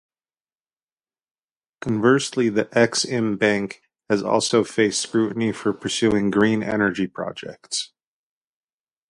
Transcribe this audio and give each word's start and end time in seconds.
Conversely 1.81 2.49
the 2.49 2.67
Ex-Im 2.75 3.37
Bank 3.37 3.83
has 4.09 4.23
also 4.23 4.63
faced 4.63 4.99
scrutiny 4.99 5.51
for 5.51 5.73
pursuing 5.73 6.31
green 6.31 6.63
energy 6.63 7.05
projects. 7.05 7.91